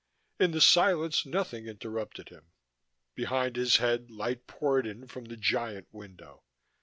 In 0.39 0.49
the 0.49 0.61
silence 0.61 1.27
nothing 1.27 1.67
interrupted 1.67 2.29
him: 2.29 2.47
behind 3.13 3.55
his 3.55 3.75
head 3.77 4.09
light 4.09 4.47
poured 4.47 4.87
in 4.87 5.07
from 5.07 5.25
the 5.25 5.37
giant 5.37 5.89
window. 5.91 6.41